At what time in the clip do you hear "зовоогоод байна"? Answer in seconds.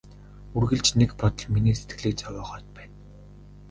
2.21-2.95